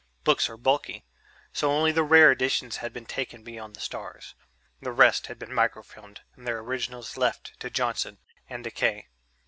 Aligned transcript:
Books 0.23 0.49
are 0.49 0.57
bulky, 0.57 1.05
so 1.53 1.69
only 1.69 1.91
the 1.91 2.01
rare 2.01 2.31
editions 2.31 2.77
had 2.77 2.91
been 2.91 3.05
taken 3.05 3.43
beyond 3.43 3.75
the 3.75 3.79
stars; 3.81 4.33
the 4.81 4.91
rest 4.91 5.27
had 5.27 5.37
been 5.37 5.51
microfilmed 5.53 6.21
and 6.35 6.47
their 6.47 6.57
originals 6.57 7.17
left 7.17 7.53
to 7.59 7.69
Johnson 7.69 8.17
and 8.49 8.63
decay. 8.63 9.09